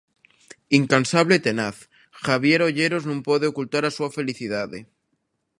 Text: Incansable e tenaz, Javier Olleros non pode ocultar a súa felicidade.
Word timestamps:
Incansable 0.79 1.33
e 1.39 1.43
tenaz, 1.47 1.77
Javier 2.25 2.61
Olleros 2.67 3.03
non 3.09 3.19
pode 3.27 3.45
ocultar 3.51 3.83
a 3.85 3.95
súa 3.97 4.13
felicidade. 4.17 4.79